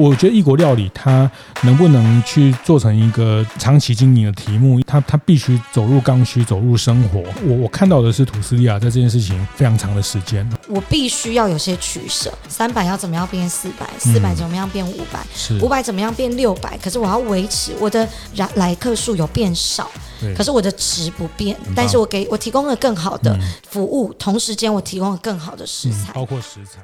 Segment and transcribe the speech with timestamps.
[0.00, 1.30] 我觉得异国料理它
[1.62, 7.22] 能不能去做成一个长期经营的题目，它它必须走入刚需，走入生活。
[7.44, 15.20] 我我看到的是土司利亚在这件事情非常长的时间，我必须要有些取舍，三百要怎么样变四百，四百怎么样变五百，
[15.60, 16.78] 五百怎么样变六百？
[16.78, 19.90] 可是我要维持我的来来客数有变少，
[20.34, 26.80] 可是我的值不变，但是我给我提供了更好的服务，同时间我提供了更好的食材，包括食材。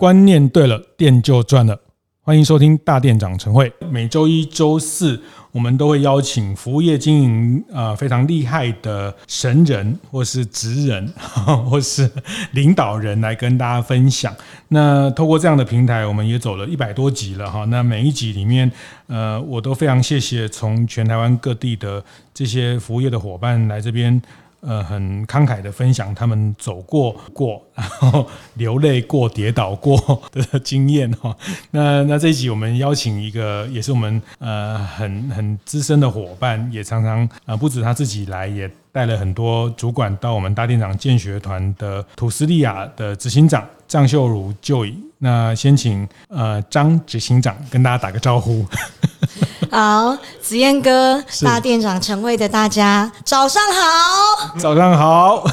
[0.00, 1.78] 观念对了，店就赚了。
[2.22, 3.70] 欢迎收听大店长晨会。
[3.90, 5.20] 每周一、周四，
[5.52, 11.06] 我们都会邀请服务业经营呃非常厉害的神人，或是职人，
[11.68, 12.10] 或是
[12.52, 14.34] 领导人来跟大家分享。
[14.68, 17.66] 那透过这样的平台，我们也走了一百多集了哈。
[17.66, 18.72] 那每一集里面，
[19.06, 24.22] 呃，我都非常谢谢从全台湾各地的这些服务业的伙伴来这边。
[24.60, 31.34] 呃，很慷慨的分享他们走过过，然后流泪过、跌倒过的经验哈。
[31.70, 44.94] 那那这一集我们邀请一个，也是我们呃很很资深的伙伴，也常常呃不止他自己来，也带了很多主管到我们大店长见学团的土斯利亚的执行长张秀如 Joy。
[45.18, 48.66] 那先请呃张执行长跟大家打个招呼。
[49.72, 55.44] 好，子燕哥，大店长晨会的大家，早上好，早上好，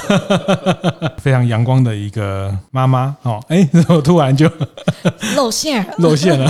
[1.21, 3.15] 非常阳光的一个妈妈。
[3.21, 4.49] 哦，哎， 我突然就
[5.35, 6.49] 露馅露馅了，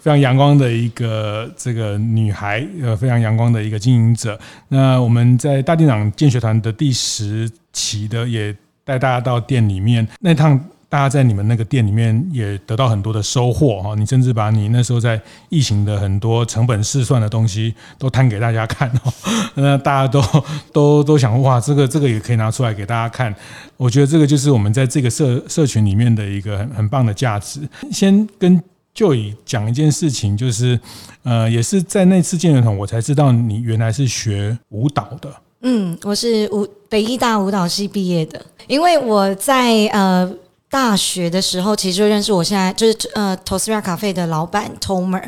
[0.00, 4.38] 非常阳光的一个这个女孩，呃，非常阳光的一个经营者。
[4.68, 10.06] 那我们在大店长建学团的第十期的，也带大家到店里面。
[10.20, 10.60] 那趟。
[10.90, 19.12] 大家在你们那个店里面也得到很多的收获哈，你甚至把你那时候在疫情的很多成本试算的东西都摊给大家看哦，
[19.56, 20.22] 那大家都
[20.72, 23.34] 都都想哇，这个这个也可以拿出来给大家看。
[23.76, 27.60] 我觉得这个就是我们在这个社社群里面的一个很很棒的价值。
[27.92, 28.58] 先跟
[28.94, 30.80] Joy 讲一件事情，就是
[31.22, 35.30] 呃，也是在那次见学团，我才知道你原来是学舞蹈的。
[35.60, 40.32] 嗯，我是舞北艺大舞蹈系毕业的，因为我在呃。
[40.70, 45.22] 大学的时候，其实就认识我现在就是呃 Tosria Cafe 的老板 Tomer。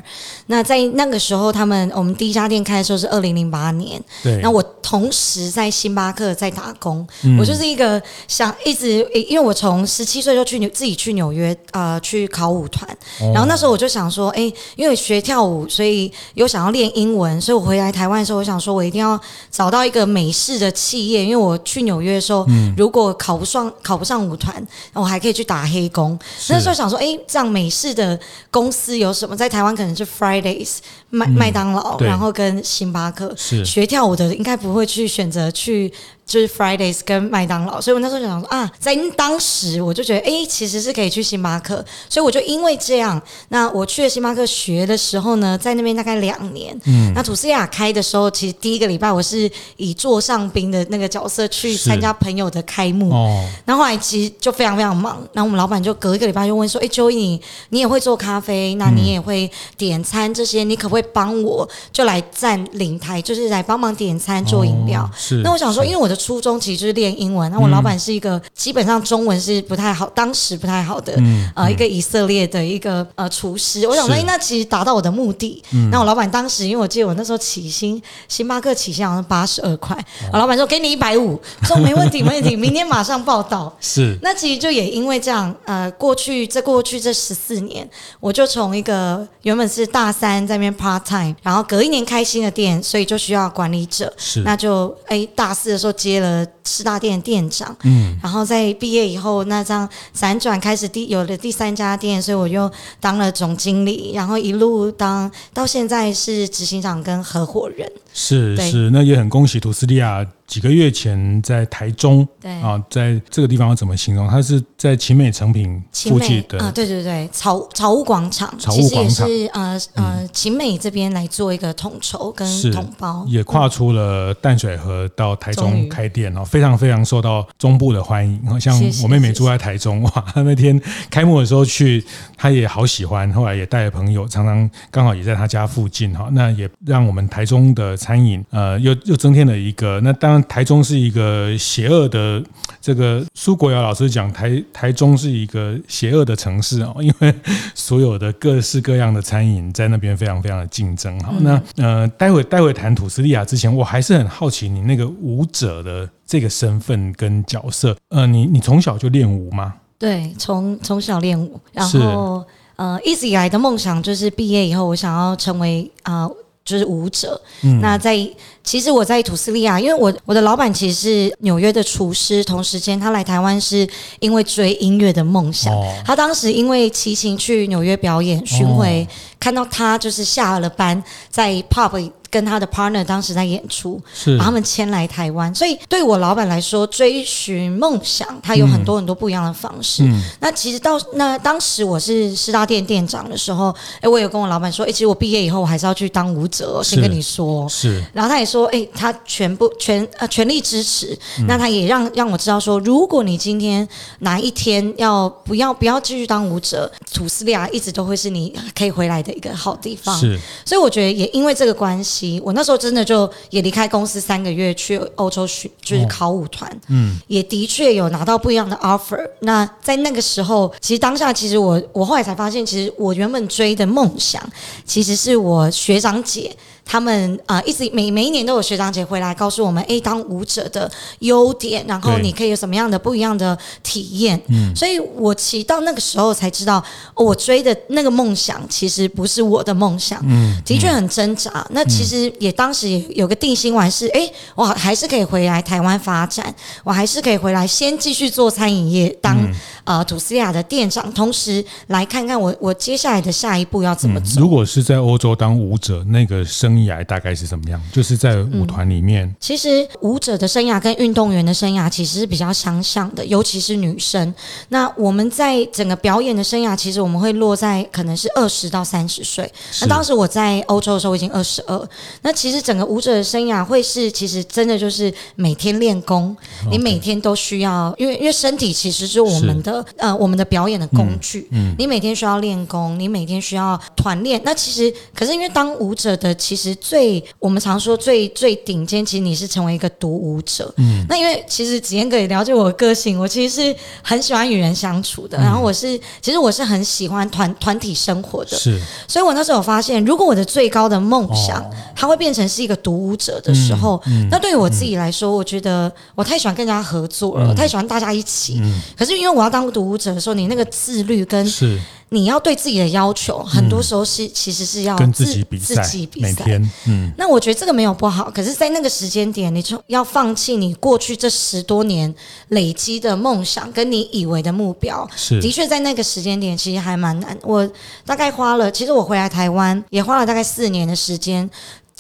[0.47, 4.03] 那在那个时候，他们我们第一家店开的时候是二零零八年。
[4.23, 4.37] 对。
[4.43, 12.87] 那我同时在星巴克在打工，嗯、我就是一个想一直，因为我从十七岁就去纽自己去纽约呃去考舞团，
[13.23, 19.19] 哦、然后那时候我就想说，哎，因为学跳舞，所以又想要练英文，所以我回来台湾的时候，我想说我一定要
[19.51, 24.55] 找到一个美式的企业，因为我去纽约的时候，嗯、如果考不上考不上舞团，
[24.93, 25.30] 我还可以。
[25.33, 26.19] 去打黑工，
[26.49, 28.19] 那时候想说，哎，这样美式的
[28.51, 29.37] 公司有什么？
[29.37, 30.79] 在台湾可能是 Fridays
[31.11, 33.35] 麦麦当劳，然后跟星巴克。
[33.37, 35.93] 是学跳舞的应该不会去选择去。
[36.31, 46.81] 就是 Fridays 跟麦当劳，所以我那时候就想说啊，在当时我就觉得，哎、欸，其实是可以去星巴克，所以我就因为这样，那我去了星巴克学的时候呢，在那边大概两年。
[46.85, 53.11] 嗯，那吐司利亚开的时候，其实第一个礼拜我是以座上宾的那个角色去参加朋友的开幕。
[53.13, 65.03] 哦，然后后来其实就非常非常忙，然后我们老板就隔一个礼拜就问说，哎、欸，Joy，你你也会做咖啡，那你也会点餐这些，你可不可以帮我就来站领台，就是来帮忙点餐做饮料？
[65.03, 67.51] 哦、是，那我想说，因为我的初中其实就是练英文。
[67.51, 71.15] 那我老板是一个基本上中文是不太好，当时不太好的，
[71.57, 73.87] 呃，一个以色列的一个呃厨师。
[73.87, 75.63] 我想说，那其实达到我的目的。
[75.91, 79.97] 那我老板当时，因为我记得我那时候起薪，星巴克起薪好像八十二块，
[80.33, 83.75] 我老板说给你一百五，说没问题，没问题，明天马上报道。
[83.81, 84.19] 是。
[84.23, 87.89] 那其实就也因为这样，呃，过去这过去这十四年，
[88.19, 94.13] 我就从一个原本是大三在那边 part time，然后隔一年开新的店，所以就需要管理者。
[94.17, 94.41] 是。
[94.41, 96.47] 那就哎大四的时候接了。
[96.63, 107.91] 四大店店长，嗯，然后在毕业以后，那这样辗转开始第有了第三家店，所以我又当了总经理，然后一路当到现在是执行长跟合伙人。
[108.15, 110.25] 是是，那也很恭喜图斯利亚。
[110.51, 114.29] 几个月前在台中，对啊，在这个地方要怎么形容？
[114.29, 128.61] 它是在秦美成品附近的啊，对对对，草草屋广场，草屋广场是呃呃秦美这边来做一个统筹跟统包，也跨出了淡水河到台中开店哦，非常非常受到中部的欢迎。
[128.61, 132.05] 像我妹妹住在台中哇，那天开幕的时候去，
[132.37, 140.01] 她也好喜欢，后来也带了朋友，常常刚好也在她家附近哈，那也让我们台中的餐饮呃又又增添了一个。
[140.01, 140.40] 那当然。
[140.41, 142.43] 像台中是一个邪恶的，
[142.81, 147.35] 这个苏国尧老师讲台台中是一个邪恶的城市哦，因为
[147.75, 151.19] 所有的各式各样的餐饮在那边非常非常的竞争。
[151.21, 157.95] 好，那呃，待会待会谈土司利亚之前，我还是很好奇你那个舞者的这个身份跟角色。
[158.09, 159.75] 呃，你你从小就练舞吗？
[159.99, 162.43] 对，从从小练舞，然后
[162.77, 166.25] 呃，一直以来的梦想就是毕业以后，我想要成为啊。
[166.25, 168.17] 呃就是舞者，嗯、那在
[168.63, 173.89] 其实我在土斯利亚，因为我我的老板其实是纽约的厨师，同时间他来台湾是
[174.21, 182.11] 因为追音乐的梦想，哦、他当时因为骑行去纽约表演巡回，哦、看到他就是下了班在 pub。
[182.31, 190.05] 跟他的 partner 当时在演出，是把他们迁来台湾，所以对我老板来说，追寻梦想，他有很多很多不一样的方式。
[190.05, 197.69] 嗯、那其实到那当时我是师大店店长的时候，哎，我有跟我老板说，哎，其实我毕业以后我还是要去当舞者，先跟你说。
[197.69, 201.19] 是，然后他也说，哎，他全部全呃全力支持。
[201.41, 203.87] 嗯、那他也让让我知道说，如果你今天
[204.21, 210.17] 哪一天要不要不要继续当舞者，土司利亚一直都会是你可以回来的一个好地方。
[210.17, 212.20] 是，所以我觉得也因为这个关系。
[212.43, 219.25] 我那时候真的就也离开公司三个月去欧洲学，就是考舞团，嗯，也的确有拿到不一样的 offer。
[219.41, 224.43] 那在那个时候，其实当下，其实我我后来才发现，其实我原本追的梦想，
[224.85, 226.55] 其实是我学长姐。
[226.91, 230.91] 他们啊、呃，一直每每一年都有学长姐回来告诉我们，哎，当舞者的
[231.21, 234.43] 优点，然后你可以有什么样的不一样的体验。
[234.49, 236.83] 嗯，所以我其实到那个时候才知道，
[237.15, 240.21] 哦、我追的那个梦想其实不是我的梦想。
[240.25, 241.53] 嗯，的确很挣扎。
[241.55, 246.53] 嗯、那其实也当时也有个定心丸是，哎，我还是可以回来台湾发展，
[246.83, 249.55] 我还是可以回来先继续做餐饮业，当、嗯、
[249.85, 254.41] 呃吐司利亚的店长，同时来看看我我接下来的下一步要怎么走。
[254.41, 257.81] 嗯、如果是在欧洲当舞者，那个生生涯大概是怎么样？
[257.93, 259.35] 就是在舞团里面、嗯。
[259.39, 264.35] 其实舞者的生涯跟运动员的生涯其实是比较相像的，尤其是女生。
[264.69, 269.51] 那我们在整个表演的生涯，其实我们会落在可能是二十到三十岁。
[269.83, 271.89] 那当时我在欧洲的时候，我已经二十二。
[272.23, 276.35] 那其实整个舞者的生涯会是，其实真的就是每天练功，
[276.71, 281.47] 你每天都需要，因为因为身体其实是我们的呃我们的表演的工具。
[281.51, 284.41] 嗯，嗯你每天需要练功，你每天需要团练。
[284.45, 286.70] 那其实可是因为当舞者的其实。
[286.77, 290.73] 最我们常说最最顶尖，其实你是成为一个独舞者。
[290.77, 295.39] 嗯，那因为其实子嫣哥也了解我的个性，我其实是很喜欢与人相处的。
[295.39, 298.57] 嗯、然后我是其实我是很喜欢团团体生活的。
[298.57, 308.59] 是，所以我那时候发现，如果我的最高的梦想，哦、它会变成是一个独舞者的时候，嗯嗯、那对于我自己来说，我觉得我太喜欢跟人家合作了，太喜欢大家一起。
[308.63, 311.79] 嗯、可是因为我要当独舞者的时候，你那个自律跟是。
[312.11, 316.29] 你要对自己的要求，很多时候是、嗯、其实是要跟自己比赛，自己比赛。
[316.29, 322.13] 每天，嗯，那我觉得这个没有不好，可是，在那个时间点，你就要放弃你过去这十多年
[322.49, 325.09] 累积的梦想，跟你以为的目标。
[325.17, 327.39] 是，的确在那个时间点，其实还蛮难。
[327.43, 327.69] 我
[328.05, 331.49] 大概花了，其实我回来台湾也花了大概四年的时间。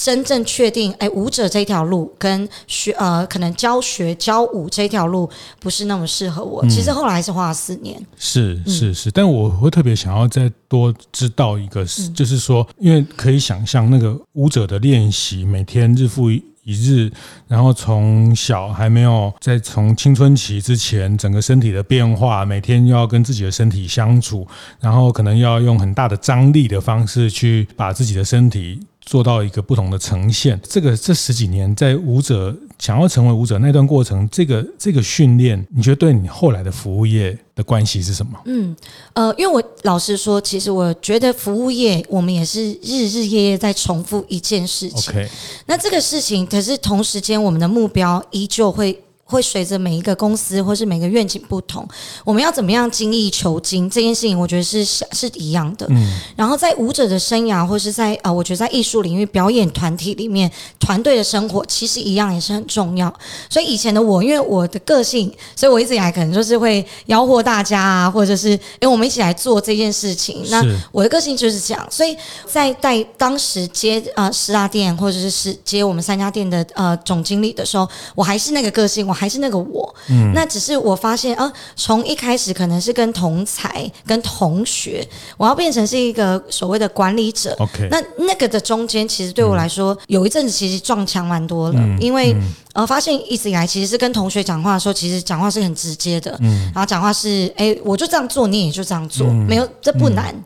[0.00, 5.28] 真正确定，哎，舞者这条路跟学呃，可能教学教舞这条路
[5.60, 6.64] 不是那么适合我。
[6.64, 8.02] 嗯、其实后来还是花了四年。
[8.16, 17.12] 是是是，但我会特别想要再多知道一个，嗯、就是说，因为可以想象那个舞者的练习，每天日复一日，
[17.46, 24.48] 然后从小还没有在从青春期之前，整个身体的变化，每天要跟自己的身体相处，
[24.80, 28.80] 然后可能要用很大的张力的方式去把自己的身体。
[29.00, 38.38] 做到一个不同的呈现，这个这十几年在舞者想要成为舞者那段过程，这个这个训练，你觉得对你后来的服务业的关系是什么？
[38.44, 38.76] 嗯，
[39.14, 45.12] 呃，因为我老实说，其实我觉得服务业我们也是日日夜夜在重复一件事情。
[45.12, 45.28] Okay.
[45.66, 49.02] 那这个事情，可是同时间我们的目标依旧会。
[49.30, 51.86] 会随着每一个公司或是每个愿景不同，
[52.24, 55.86] 我们要怎么样精益求精这件事情，我觉得是是一样的。
[55.88, 63.12] 嗯，然后在舞者的生涯，或是在呃，我觉得在艺术领域表演团体里面，团队的生活其实一样也是很重要。
[63.48, 70.42] 所以以前的我，因为我的个性，所以我一直以来可能就是会吆喝大家啊，或者是哎，我们一起来做这件事情。
[70.50, 70.60] 那
[70.90, 79.19] 我的个性就是这样，所以在在当时接呃十大店或者是是接我们三家店的呃总经理的时候，我还是那个个性，我。
[79.20, 87.54] 还是那个我，嗯，那只是我发现，啊，从一开始可能是跟同才、跟同学，我要变成是一个所谓的管理者。
[87.58, 92.32] OK，那那个的中间，其实对我来说，嗯、有一阵子其实撞墙蛮多了，嗯、因为。
[92.32, 92.40] 嗯。
[92.72, 100.32] 呃，发现一直以来其实是跟同学讲话的时候，其实讲话是很直接的，嗯，然后讲话是，哎，我就这样做，你也就这样做，嗯、没有，这不难。
[100.32, 100.44] 嗯、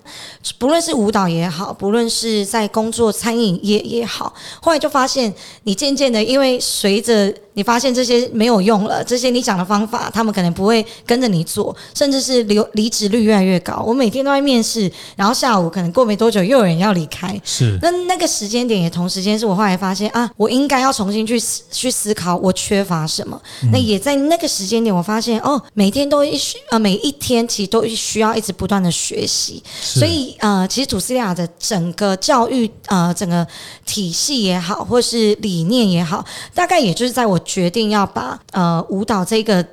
[0.58, 5.30] 不论是舞蹈也好，不论是在工作餐饮业也好，后来就发现，
[5.64, 13.82] 你渐渐的，因为随着你发现这些没有用了，这些你讲的方法，他们可能不会跟着你做，甚至是留离职率越来越高。
[13.86, 17.40] 我每天都在面试，然后下午可能过没多久又有人要离开。
[17.44, 23.40] 是，那那个时间点也同时间是我后来发现啊，我应该要重新去去思考我缺乏什么。
[23.62, 29.62] 嗯、那也在那个时间点，我发现哦，每天都需呃每一天其实都需要一直不断的学习。
[29.80, 33.46] 所以呃，其实吐司利亚的整个教育呃整个
[33.86, 39.64] 体系也好，或是理念也好，大概也就是在我决定要把呃舞蹈这个。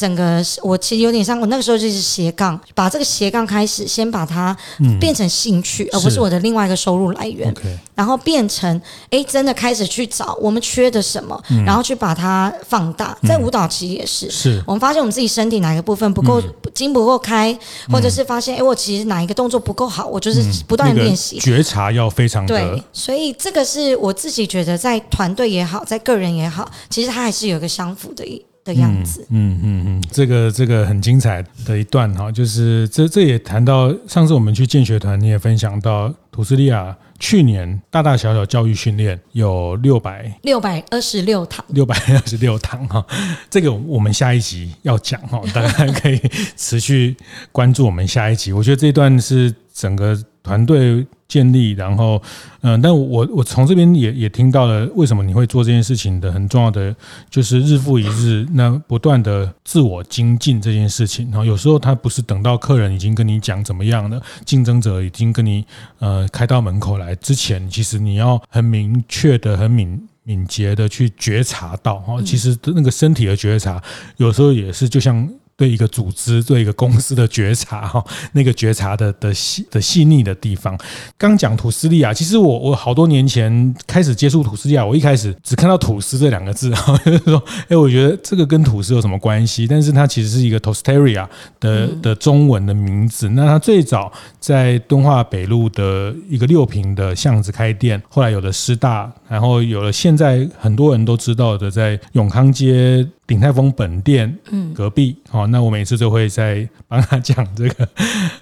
[0.00, 4.56] 整个我其实有点像我那个时候就是斜杠，把这个斜杠开始先把它
[4.98, 7.54] 变成兴趣，嗯、而不是我的另外一个收入来源。
[7.94, 8.80] 然后变成
[9.10, 13.14] 哎，真的开始去找我们缺的什么，嗯、然后去把它放大。
[13.28, 16.42] 在舞蹈其实也是，是我们发现我们自己身体哪个部分不够
[16.72, 17.54] 筋、嗯、不够开，
[17.92, 21.36] 或者是发现哎，我其实哪一个动作不够好，我就是不断练习。
[21.36, 28.42] 嗯那个、觉察要非常对，所以这个是我自己觉得在团队也好，在个人也好，其实它还是有一个相符的一。
[28.64, 43.04] 的样子，嗯嗯嗯，这个这个很精彩的一段哈，就是这这也谈到上次我们去建学团，你也分享到土斯利亚去年大大小小教育训练有六百六百二十六堂，六百二十六堂哈，
[43.48, 46.20] 这个我们下一集要讲哈，大家可以
[46.56, 47.16] 持续
[47.52, 48.52] 关注我们下一集。
[48.52, 51.06] 我觉得这段是整个团队。
[51.30, 52.20] 建立，然后，
[52.62, 56.92] 嗯、但我我从这边也也听到了，为什么你会做这件事情的很重要的
[57.30, 61.30] 就是日复一日，那不断的自我精进这件事情。
[61.30, 65.64] 然后有时候他不是等到客人已经跟你讲怎么样了，竞争者已经跟你
[66.00, 73.80] 呃开到门口来之前，其实你要很明确的、很敏敏捷的去觉察到哈，其实那个身体的觉察，
[74.16, 75.28] 有时候也是就像。
[75.60, 78.02] 对一个组织、对一个公司的觉察 哈，
[78.32, 80.78] 那个觉察的的细的细腻的地方。
[81.18, 86.70] 刚讲土司利亚，其实我我好多年前开始接触土司利亚，我一开始只看到吐司这两个字，
[87.04, 89.66] 就是说，哎，我觉得这个跟吐司有什么关系？
[89.66, 91.28] 但是它其实是一个 Tostaria
[91.60, 93.28] 的的中文的名字。
[93.28, 103.06] 那它最早在敦化北路的一个六平的巷子开店，后来有了师大，然后有了现在很多人都知道的在永康街。
[103.30, 104.36] 鼎泰丰本店
[104.74, 107.88] 隔壁，好，那我每次都会在 帮他讲这个，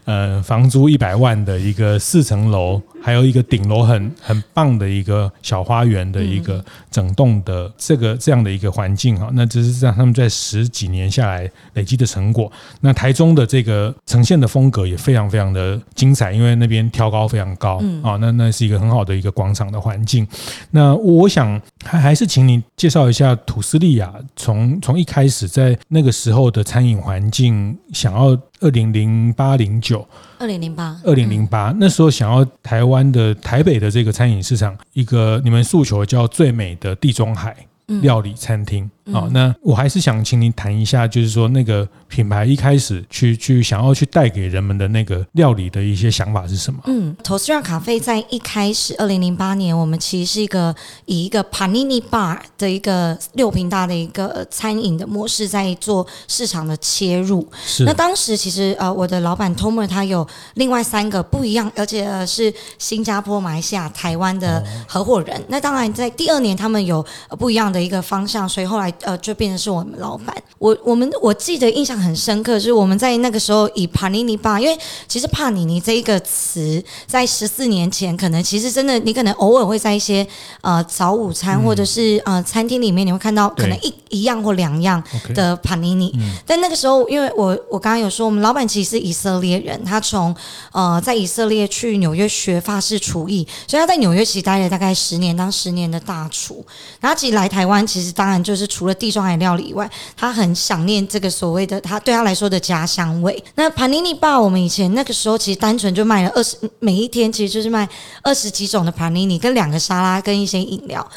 [0.07, 2.81] 呃，房租一百万的一个四层楼。
[3.01, 12.51] 还有一个顶楼很很棒的一个小花园的一个整栋的这个这样的一个环境哈，那这是让他们在十几年下来累积的成果。
[12.81, 20.27] 那台中的这个呈现的风格也非常非常的精彩，因为那边挑高非常高啊，那那是一个很好的一个广场的环境。
[20.73, 30.07] 那我想还还是请你介绍一下土斯利亚从从一开始在那个时候的餐饮环境，想要二零零八零九。
[30.39, 37.57] 二零零八，二零零八，那时候想要台湾的台北的这个餐饮市场，一个你们诉求叫最美的地中海
[38.03, 38.89] 料理餐厅。
[39.13, 46.81] 好、哦，那我还是想请您谈一下，就是说那个品牌一开始去去想要去带给人们的那个料理的一些想法是什么？
[46.87, 50.75] 嗯，Tostera Cafe 在一开始，二零零八年，我们其实是一个
[51.07, 57.49] 以一个 Panini Bar 的一个六平大的一个餐饮的模式在做市场的切入。
[57.65, 57.85] 是。
[57.85, 65.35] 那当时其实呃，我的老板 Tomer 他有另外三个不一样，而且是新加坡、马来西亚、台湾的合伙人。
[65.37, 67.05] 哦、那当然在第二年他们有
[67.39, 68.93] 不一样的一个方向，所以后来。
[69.03, 70.35] 呃，就变成是我们老板。
[70.59, 74.77] 我我们我记得印象很深刻，就是我们在那个时候以帕尼尼吧，因为
[75.07, 80.27] 其实帕尼尼这一个词，在十四年前，可能其实真的，你可能偶尔会在一些
[80.63, 85.03] 呃早午餐或者是呃餐厅里面，你会看到可能一一样或两样
[85.35, 86.13] 的帕尼尼。
[86.45, 90.35] 但那个时候，因为我我刚刚有说，我们老板其实是以色列人，他从
[90.73, 96.65] 呃在以色列去纽约学法式厨艺，所以他在纽约其实待了大概十年，当十年的大厨。
[97.01, 103.41] 然后其实来台湾，其实当然就是除了了地中海料理以外，他很想念这个所谓的他对他来说的家乡味。
[103.55, 107.89] 那盘尼尼爸我们以前那个时候其实单纯就卖了二十，每一天其实就是卖
[108.23, 111.09] 二十几种的盘尼尼跟两个沙拉跟一些饮料。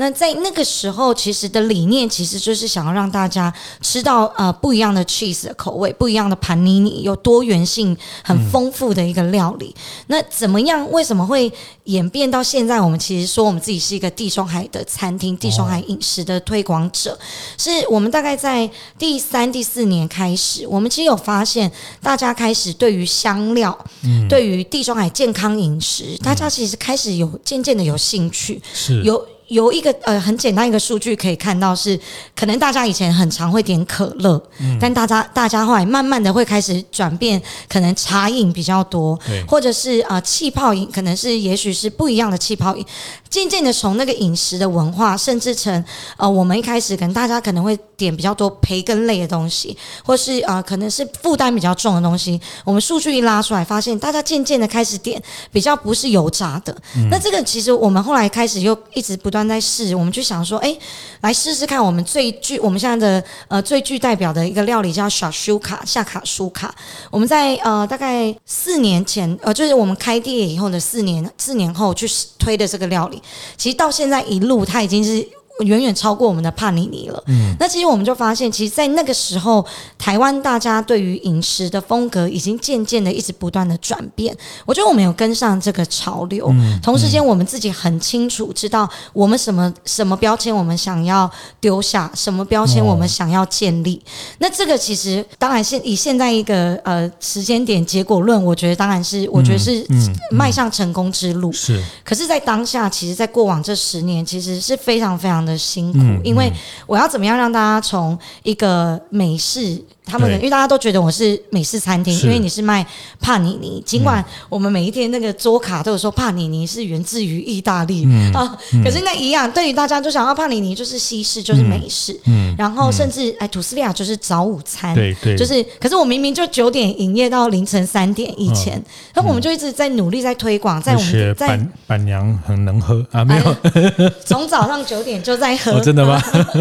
[0.00, 3.52] 那在那个时候，其实的理念其实就是想要让大家
[3.82, 9.74] 吃到呃不一样的 cheese 的口味，不一样的 Panini，有多元性很丰富的一个料理。
[9.76, 10.90] 嗯、那怎么样？
[10.90, 11.52] 为什么会
[11.84, 12.80] 演变到现在？
[12.80, 17.18] 我们其实说我们自己是一个地中海的餐厅，地中海饮食的推广者。
[17.58, 21.70] 是我们大概在第三、第四年开始，我们其实有发现，
[22.02, 29.22] 大家开始对于香料，嗯、对于地中海健康饮食，大家其实开始有渐渐的有兴趣，是有。
[29.50, 31.98] 有一个呃很简单一个数据可以看到是，
[32.36, 42.86] 可能大家以前很常会点可乐，嗯、但大家大家后来慢慢的会开始转变，可能茶饮比较多，对或者是啊、呃、气泡饮，可能是也许是不一样的气泡饮。
[43.28, 45.84] 渐渐的从那个饮食的文化，甚至成
[46.16, 52.40] 呃，我们一开始可能大家可能会点比较多培根类的东西，或是呃，可能是负担比较重的东西。
[52.64, 56.76] 我们数据一拉出来，发现大家渐渐的开始点比较不是油炸的。
[56.96, 60.76] 嗯、那这个其实我们后来开始又一直不断在试，我们就想说，哎，
[61.20, 66.74] 来试试看，我们最具我们现在的呃最具代表的一个料理叫小舒卡夏卡舒卡。
[67.10, 72.06] 我们在呃大概四年前，呃，就是我们开店以后的四年四年后去
[72.38, 73.22] 推的这个料理。
[73.56, 75.28] 其实到现在一路，它已经是。
[75.62, 77.22] 远远超过我们的帕尼尼了。
[77.26, 79.64] 嗯，那其实我们就发现，其实，在那个时候，
[79.98, 84.36] 台湾大家对于饮食的风格已经渐渐的一直不断的转变。
[84.66, 86.48] 我觉得我们有跟上这个潮流。
[86.50, 94.02] 嗯，同时间，我们自己很清楚知道我们什么什么标签我们想要丢下，什么标签我们想要建立。
[94.38, 99.86] 那这个其实当然现以现在一个呃时间点结果论，我觉得当然是我觉得是
[100.30, 101.52] 迈向成功之路。
[101.52, 105.49] 是，可是，在当下，其实，在过往这十年，其实是非常非常的。
[105.50, 106.50] 的辛苦，因为
[106.86, 109.82] 我要怎么样让大家从一个美式。
[110.06, 112.84] 他们因为大家都觉得我是美式餐厅，因为你是卖
[113.20, 113.80] 帕尼尼。
[113.86, 118.04] 尽管我们每一天那个桌卡都有说帕尼尼是源自于意大利
[118.34, 122.18] 啊，可是那一样，对于大家就想要帕尼尼就是西式，就是美式。
[122.24, 125.64] 嗯，然后甚至哎，吐司利亚就是早午餐，对对，就是。
[125.78, 128.82] 可是我明明就九点营业到凌晨三点以前，
[129.14, 133.56] 那我们就一直在努力在推广，在我们在板板娘很能喝啊，没有，
[134.26, 136.20] 从早上九点就在喝，真的吗？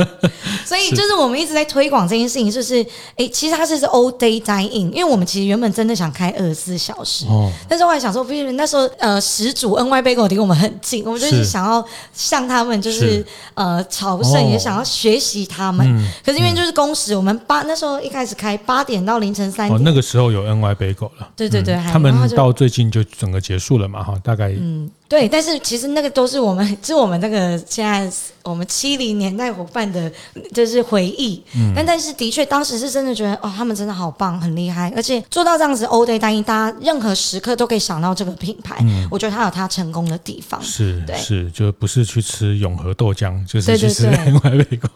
[0.65, 3.27] 所以就是我们一直在推广这件事情，就是哎。
[3.29, 11.49] 其实它是是 all day dine in，因为我们其实原本真的想开二十四小时，哦、但是我还想说，那时候呃，始祖 NY Bagel 离我们很近，我们就是。
[11.49, 11.83] 想要
[12.13, 13.25] 向他们就是，是。
[13.55, 15.83] 呃朝圣，哦、也想要学习他们。
[15.89, 24.89] 嗯、可是因为就是工时，我们八那时候一开始开八点到凌晨三点，哦，那个时候有 NY Bagel 了，对对对，嗯、他们到最近就整个结束了嘛，哈，大概嗯。
[25.09, 28.09] 对，但是其实那个都是我们， 是我们那个现在
[28.43, 30.09] 我们七零年代伙伴的，
[30.53, 31.43] 就是回忆。
[31.55, 31.73] 嗯。
[31.75, 38.77] 但但是的确，当时是真的觉得，哦，他们真的好棒，很厉害，而且做到这样子，all day dining，大家任何时刻都可以想到这个品牌。
[38.81, 39.07] 嗯。
[39.09, 40.61] 我觉得它有它成功的地方。
[40.61, 44.87] 是，对是，就不是去吃永和豆浆，就是去吃另外一个。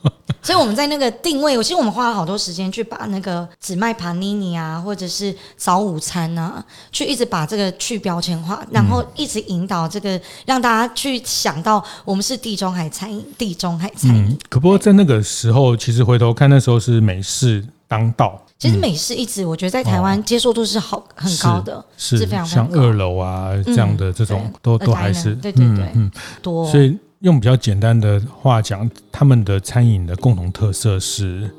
[0.43, 14.25] 所以我们在那个定位，我其实我们花了好多时间去把那个只卖帕尼尼啊，或者是早午餐啊，去一直把这个去标签化，然后一直引导这个让大家去想到我们是地中海餐饮，地中海餐饮。
[14.25, 18.37] 嗯，可不过在那个时候，其实回头看那时候是美式当道。
[18.59, 26.97] 其实美式一直我觉得在台湾接受度是好很高的，是非常像二楼啊这样的这种都都还是对对对嗯多，所以。
[27.23, 31.49] 用比较简单的话讲，他们的餐饮的共同特色是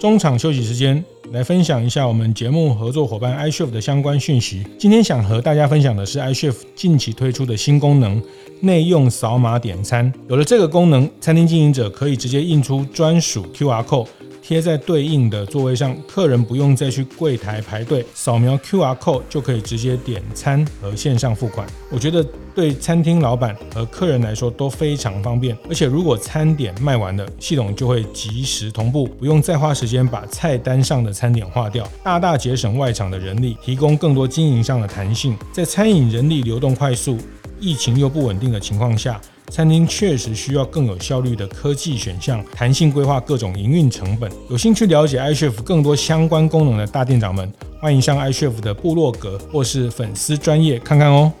[0.00, 4.66] 中场休息时间，来分享一下我们节目合作伙伴 i s h e f 的相关讯息。
[4.76, 8.20] 今天想和大家分享的是 i s h e f 近期推出的新功能——
[8.60, 10.12] 内用扫码点餐。
[10.28, 14.08] 有了这个功能，餐厅经营者可以直接印出专属 QR code。
[14.48, 21.68] 贴在对应的座位上，客人不用再去柜台排队，扫描 QR code 就可以直接点餐和线上付款。
[21.90, 25.54] 我觉得对餐厅老板和客人来说都非常方便。
[25.68, 35.36] 而且如果餐点卖完了，系统就会及时同步，不用再花时间把菜单上的餐点划掉，大大节省外场的人力，提供更多经营上的弹性。
[35.52, 37.18] 在餐饮人力流动快速、
[37.60, 44.30] 疫情又不稳定的情况下，餐厅确实需要更有效率的科技选项，弹性规划各种营运成本。
[44.48, 51.32] 有兴趣了解 iChef 更多相关功能的大店长们，欢迎上 iChef 的部落格或是粉丝专业看看哦。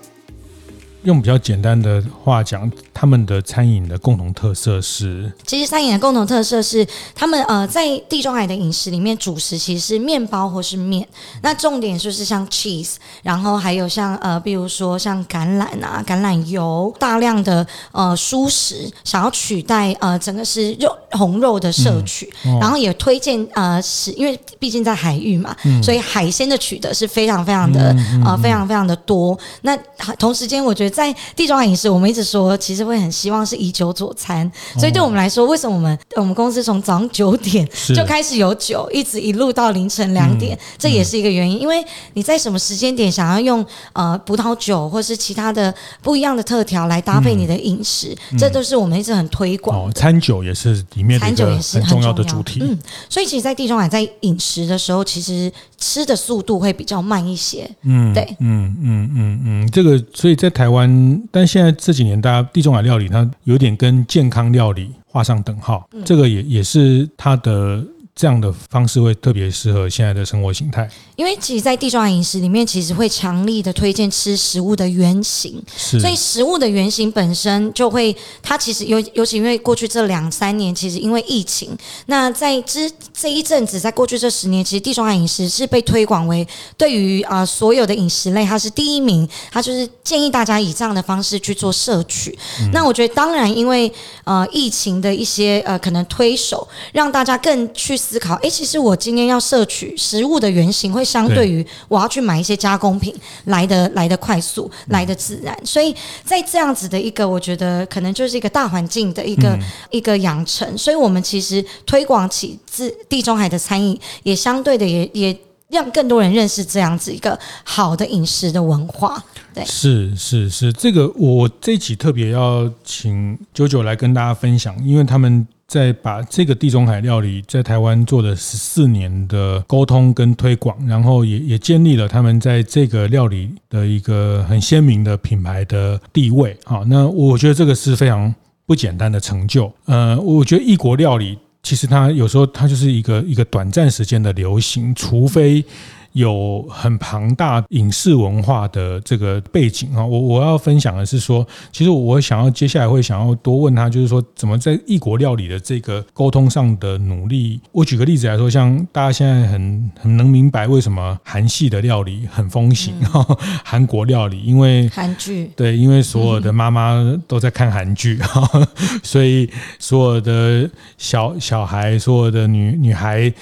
[1.04, 11.06] 用比较简单的话讲，他们的餐饮的共同特色是，其实餐饮的共同特色是，他们呃在地中海的饮食里面，主食其实是面包或是面，
[11.42, 29.38] 那重点就是像 cheese，然后还有像呃比如说像橄榄啊、橄榄油，大量的呃蔬食，想要取代呃整个是肉红肉的摄取，嗯哦、然后也推荐呃是因为毕竟在海域嘛，嗯、所以海鲜的取得是非常非常的、嗯、呃非常非常的多。
[29.62, 29.76] 那
[30.18, 30.97] 同时间，我觉得。
[30.98, 41.60] 在地中海饮食，我们一直说，其实会很希望是以酒佐餐，所以对我们来说，为什么我们我们公司从早上九点就开始有酒，一直一路到凌晨两点，这也是一个原因。
[41.60, 41.84] 因为
[42.14, 49.92] 你在什么时间点想要用呃葡萄酒或是其他的不一样的特调来搭配你的饮食，这都是我们一直很推广。
[49.92, 52.58] 餐酒也是里面餐酒也是很重要的主题。
[52.60, 52.76] 嗯，
[53.08, 57.70] 所以其实，在地中海在饮食的时候，其实吃的速度会比较慢一些。
[57.82, 60.77] 嗯，对，嗯嗯嗯嗯，这个所以在台湾。
[60.86, 67.82] 嗯，但现在这几年，大家地中海料理它有点跟健康料理画上等号，这个也也是它的
[68.18, 70.90] 这样的方式会特别适合现在的生活形态？
[71.14, 81.76] 因为其实，在地中海饮食里面，其实会强力的推荐吃食物的原型，所以食物的原型本身就会，它其实尤尤其因为过去这两三年，其实因为疫情，
[82.06, 92.36] 那在之这一阵子，在过去这十年，其实地中海饮食是被推广为对于啊、呃、所有的饮食类，它是第一名，它就是建议大家以这样的方式去做摄取。
[92.62, 93.92] 嗯、那我觉得，当然，因为
[94.24, 105.54] 呃疫情的一些呃可能推手，让大家更去思考，哎，其实我今天要摄取食物的原型，会相对于我要去买一些加工品来的来的快速，来的自然。
[105.62, 105.94] 所以
[106.24, 110.78] 在这样子的一个，我觉得可能就是一个大环境的一个、嗯、一个养成。
[110.78, 119.22] 所以我们其实推广起自地中海的餐饮，也相对的也也让更多人认识这样子一个好的饮食的文化。
[119.52, 125.46] 对，是是是，这个我这一集特别要请九九来跟大家分享，因为他们。
[125.68, 136.56] 在把这个地中海料理在台湾做了十四年的沟通跟推广，然后也也建立了他们在这个料理的一个很鲜明的品牌的地位。
[136.64, 139.70] 好，那我觉得这个是非常不简单的成就。
[139.84, 145.62] 呃，我觉得异国料理其实它有时候它就是一个一个短暂时间的流行，除非。
[146.12, 157.60] 有很庞大影视文化的这个背景啊，我我要分享的是说，其实我想要接下来会想要多问他，就是说怎么在异国料理的这个沟通上的努力。
[157.72, 162.94] 我举个例子来说，像大家现在很很能明白为什么韩系的料理很风行，
[163.62, 166.94] 韩国料理因为韩剧对，因为所有的妈妈
[167.26, 168.18] 都在看韩剧，
[169.04, 173.32] 所以所有的小小孩，所有的女女孩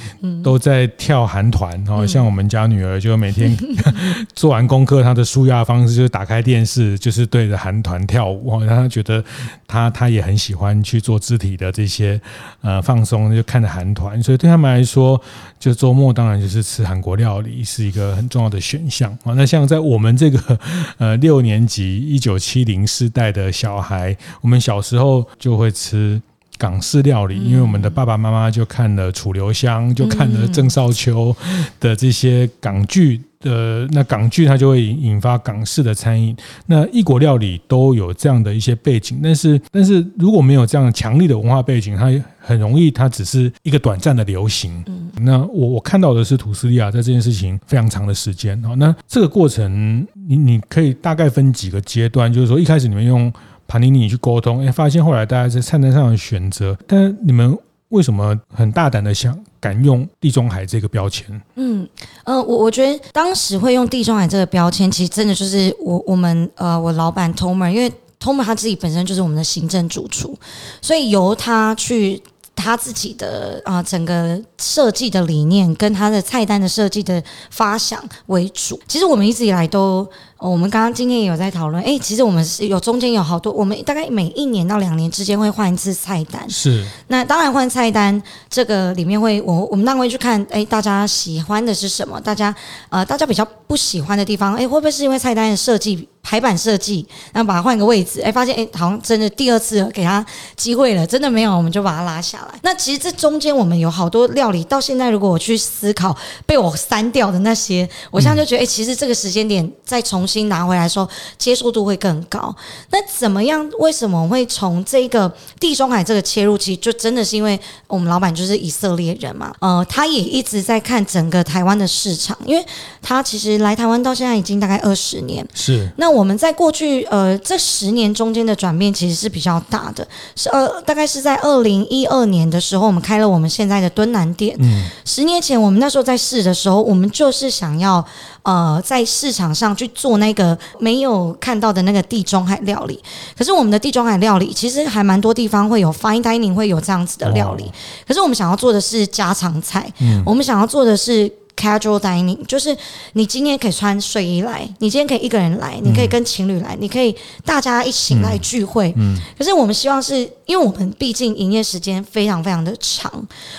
[0.43, 2.56] 都在跳韩团啊，像我们家。
[2.57, 3.57] 家女儿就每天
[4.35, 8.59] 做完功课，她的舒压方式就是打开电视，就是对着韩团跳舞。
[8.65, 9.23] 让她觉得
[9.67, 12.21] 她她也很喜欢去做肢体的这些
[12.63, 14.23] 呃放松，就看着韩团。
[14.23, 15.21] 所以对他们来说，
[15.61, 19.35] 就周末当然就是吃韩国料理是一个很重要的选项啊。
[19.35, 20.59] 那像在我们这个
[20.99, 26.21] 呃六年级一九七零世代的小孩，我们小时候就会吃。
[26.59, 31.35] 港式料理，因为我们的爸爸妈妈就看了楚留香，就看了郑少秋
[31.79, 36.37] 的这些港剧的，那港剧它就会引发港式的餐饮。
[36.67, 44.85] 那异国料理都有这样的一些背景，但是但是如果没有这样强力的文化背景，它很容易它只是一个短暂的流行。
[45.21, 48.75] 那我我看到的是土斯利亚在这件事情非常长的时间啊。
[48.77, 53.33] 那这个过程，你你可以大概分几个阶段，就是说一开始你们用。
[53.67, 57.57] 帕尼尼去沟通，哎，发现后来大家在菜单上的选择，但你们
[57.89, 61.41] 为什么很大胆的想敢用地中海这个标签？
[61.55, 61.89] 嗯，
[62.25, 70.37] 呃，我我觉得当时会用地中海这个标签，其实真的就是我我们呃，我老板 Tomer，因为 Tomer 他自己本身就是我们的行政主厨，
[70.81, 72.23] 所以由他去。
[72.59, 78.81] 他自己的啊，整个设计的理念跟他的菜单的设计的发想为主。
[78.89, 81.83] 其实我们一直以来都，我们刚刚今天也有在讨论。
[81.83, 86.49] 哎，其实我们是有中间有好多，我们大概每一年到两年之间会换一次菜单。
[86.49, 86.85] 是。
[87.09, 92.21] 那当然换菜单，这个里面会，我我们当然会去看，哎，大家喜欢的是什么？
[92.21, 92.55] 大家
[92.91, 96.09] 呃，大家比较不喜欢的地方，哎，会不会是因为菜单的设计？
[96.29, 102.59] 排版设计，然后把它换个位置，哎，发现哎，好像真的第二次给他机会了，真的没有，我们就把它拉下来。
[102.63, 112.55] 那其实这中间我们有好多料理，到现在如果我去思考被我删掉的那些，我现在就觉得，哎，其实这个时间点再重新拿回来说，接受度会更高。
[112.91, 113.71] 那怎么样？
[113.79, 116.59] 为什么会从这个地中海这个切入？
[116.59, 122.67] 其实就真的是因为我们老板就是以色列人嘛，呃，他也一直在看整个台湾的市场，因为
[123.01, 126.17] 他其实来台湾到现在已经大概二十年，是那。
[126.17, 134.57] 我们在过去呃这十年中间的转变其实是比较大的，是呃大概是在二零一二年的时候，我们开了我们现在的敦南店。
[134.61, 138.03] 嗯，十年前我们那时候在试的时候，我们就是想要
[138.47, 143.03] 呃在市场上去做那个没有看到的那个地中海料理。
[143.37, 147.71] 可是我们的地中海料理其实还蛮多地方会有 fine dining 会有这样子的料理，
[148.07, 151.31] 可是我们想要做的是家常菜，嗯，我们想要做的是。
[151.57, 152.77] Casual dining 就是
[153.15, 157.17] 你今天可以穿睡衣来，你今天可以一个人来，你可以跟情侣来，你可以
[157.47, 158.93] 大家一起来聚会。
[158.97, 163.11] 嗯，可是我们希望是因为我们毕竟营业时间非常非常的长，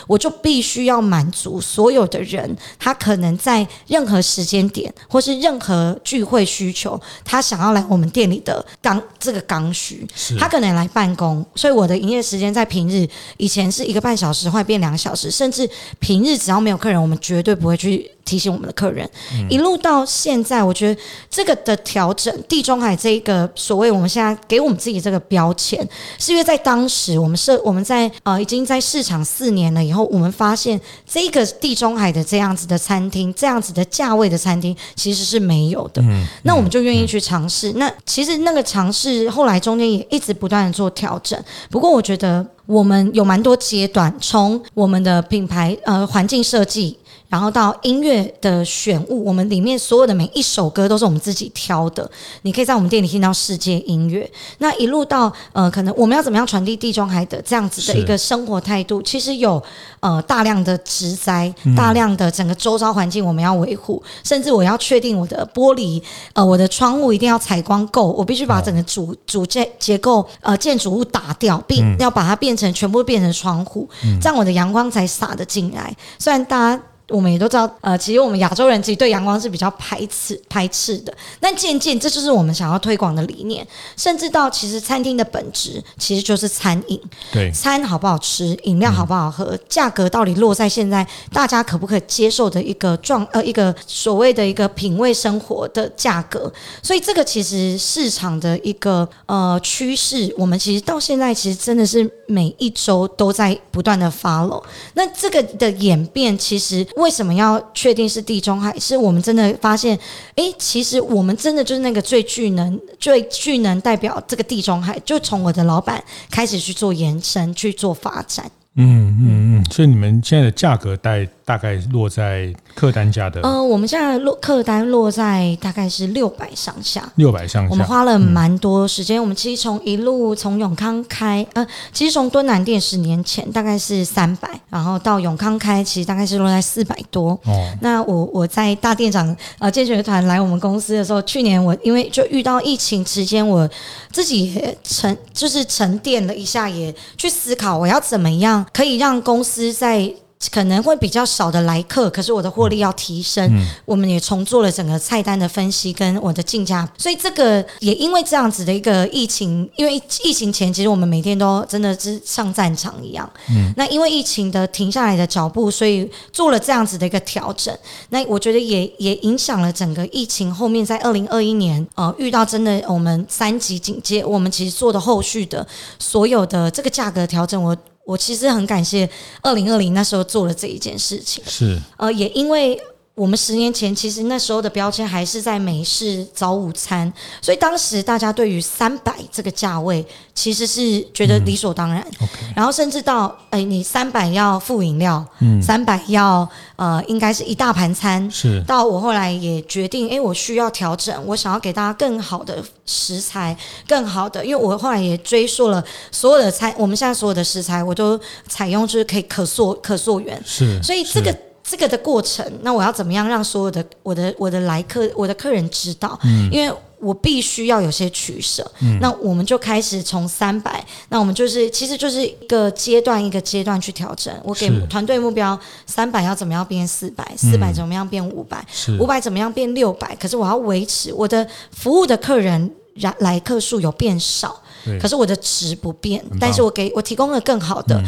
[0.06, 10.08] 我就必须要满足所有的人，他可能在任何时间点或是任何聚会需求，他想要来我们店里的刚这个刚需，
[10.40, 15.68] 他可能来办公，所以我的营业时间在平日以前是一个半小时，会变两个小时，甚至
[16.00, 17.87] 平日只要没有客人，我们绝对不会去。
[17.88, 19.10] 去提醒我们的客人。
[19.34, 25.88] 嗯、一路到现在，我觉得这个的调整，地中海这一个所谓我们现在给我们自己这个标签，
[26.20, 36.02] 是因为在当时我们设我们在呃已经在市场四年了以后，我们发现这个地中海的这样子的餐厅，这样子的价位的餐厅其实是没有的。
[36.02, 37.72] 嗯、那我们就愿意去尝试。
[37.72, 41.42] 嗯、那其实那个尝试后来中间也一直不断的做调整。
[41.70, 42.46] 不过我觉得。
[42.68, 46.98] 我们有蛮多阶段，从我们的品牌呃环境设计。
[47.30, 52.10] 然后到音乐的选物，我们里面所有的每一首歌都是我们自己挑的。
[52.44, 54.30] 你可以在我们店里听到世界音乐。
[54.60, 59.02] 那一路到呃，可能我们要怎么样传递地中海的这样子的一个生活态度？
[59.02, 59.62] 其实有
[60.00, 75.94] 呃大量的植栽，大量的整个周遭环境我们要维护，嗯、甚至我要确定我的玻璃呃我的窗户一定要采光够，我必须把整个主主建结构呃建筑物打掉，并要把它变成全部变成窗户，嗯、这样我的阳光才洒得进来。
[76.18, 76.82] 虽然大家。
[77.10, 81.14] 我们也都知道，呃，其实我们亚洲人其实对阳光是比较排斥排斥的。
[81.40, 83.66] 但渐渐，这就是我们想要推广的理念。
[83.96, 96.52] 甚至到其实餐厅的本质其实就是餐饮，对，餐好不好吃，饮料好不好喝，嗯、价格到底落在现在大家可不可以接受的一个状呃一个所谓的一个品味生活的价格。
[96.84, 104.62] 所以这个其实市场的一个呃趋势，我们其实到现在其实真的是每一周都在不断的 follow。
[104.96, 106.86] 那这个的演变其实。
[106.98, 108.78] 为什么要确定是地中海？
[108.80, 109.98] 是我们真的发现，
[110.36, 118.50] 诶，其实我们真的就是那个最具能、最具能代表这个地中海，就从我的老板开始去做延伸、去做发展。
[118.76, 121.28] 嗯嗯嗯，所以你们现在的价格带。
[121.48, 127.70] 大概落在客单价的，呃，我们现在落客单落在大概是六百上下，六百上下。
[127.72, 137.30] 我们花了蛮多时间，嗯、我们其实从一路从永康开，呃，其实从敦南店十年前大概是三百，然后到永康开，其实大概是落在四百多。
[137.46, 143.66] 哦，那我我在大店长呃建学团来我们公司的时候，去年我因为就遇到疫情期间，我
[144.12, 150.14] 自己沉就是沉淀了一下，也去思考我要怎么样可以让公司在。
[150.52, 153.44] 可能会比较少的来客，可是我的获利要提升。
[153.52, 163.28] 嗯、我们也重做了整个菜单的分析跟我的竞价，所以这个也因为这样子的一个疫情，因为疫情前其实我们每天都真的是上战场一样。
[163.50, 167.76] 嗯，那因为疫情的停下来的脚步，所以做了这样子的一个调整。
[168.10, 175.66] 那我觉得也也影响了整个疫情后面在二零二一年呃遇到真的我们三级警戒，我们其实做的后续的
[175.98, 177.76] 所有的这个价格调整，我。
[178.08, 179.08] 我其实很感谢
[179.42, 181.78] 二零二零那时候做了这一件事情，是。
[181.98, 182.82] 呃，也因为
[183.18, 192.00] 我们十年前其实那时候的标签还是在美式早午餐，所以当时大家对于三百这个价位其实是觉得理所当然。
[192.20, 198.64] 嗯 okay、然后甚至到哎，你三百要付饮料，嗯，三百要呃，应该是一大盘餐，是。
[198.68, 210.80] 到我后来也决定，哎，我需要调整，我想要给大家更好的食材，更好的，因为我后来也追溯了所有的菜，我们现在所有的食材我都采用就是可以可溯可溯源，是。
[210.84, 211.36] 所以这个。
[211.70, 216.18] 这个的过程，那我要怎么样让所有的我的我的来客我的客人知道？
[216.24, 218.66] 嗯，因为我必须要有些取舍。
[218.80, 224.34] 嗯，那我们就开始从三百，那我们就是其实就是一个阶段一个阶段去调整。
[224.46, 228.66] 我给团队目标，三百要怎么样变四百，四百怎么样变五百，
[228.98, 230.16] 五百怎么样变六百？
[230.16, 234.60] 可是我要维持我的服务的客人来来客数有变少，
[235.02, 238.00] 可是我的值不变，但是我给我提供了更好的。
[238.00, 238.06] 嗯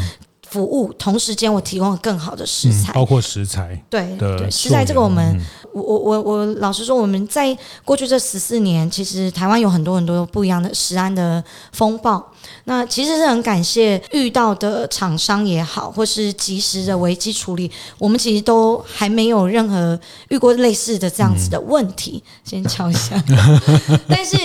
[0.50, 12.34] 服务同时间，我提供了更好的食材，嗯、包括食材对对食材这个我们，嗯、我我我我老实说，我们在过去这十四年，其实台湾有很多很多不一样的食安的风暴。
[12.66, 20.00] 那其实是很感谢遇到的厂商也好，或是及时的危机处理，我们其实都还没有任何
[20.30, 22.22] 遇过类似的这样子的问题。
[22.24, 23.22] 嗯、 先敲一下，
[24.08, 24.38] 但是